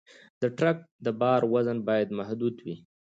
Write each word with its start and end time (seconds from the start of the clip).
د 0.41 0.43
ټرک 0.57 0.77
د 1.05 1.07
بار 1.21 1.41
وزن 1.53 1.77
باید 1.87 2.15
محدود 2.19 2.55
وي. 2.65 2.75